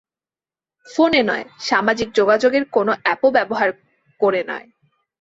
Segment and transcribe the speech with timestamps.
[0.87, 3.69] ফোনে নয়, সামাজিক যোগাযোগের কোনো অ্যাপও ব্যবহার
[4.21, 4.67] করে নয়।